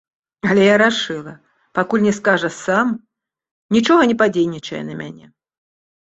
[0.51, 1.33] Але я рашыла,
[1.79, 2.85] пакуль не скажа сам,
[3.77, 5.25] нічога не падзейнічае на мяне.